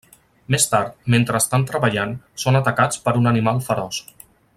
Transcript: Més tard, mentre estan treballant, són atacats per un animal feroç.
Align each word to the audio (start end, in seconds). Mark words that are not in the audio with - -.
Més 0.53 0.63
tard, 0.69 0.95
mentre 1.15 1.41
estan 1.45 1.67
treballant, 1.73 2.15
són 2.45 2.59
atacats 2.61 3.03
per 3.05 3.15
un 3.21 3.33
animal 3.33 3.61
feroç. 3.69 4.01